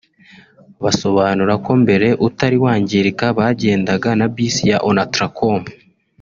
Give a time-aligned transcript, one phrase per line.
[0.83, 5.61] Basobanura ko mbere utari wangirika bagendaga na Bus ya Onatracom